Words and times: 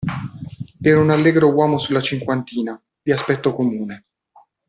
Era 0.81 0.99
un 0.99 1.11
allegro 1.11 1.51
uomo 1.51 1.77
sulla 1.77 2.01
cinquantina, 2.01 2.81
di 3.03 3.11
aspetto 3.11 3.53
comune. 3.53 4.05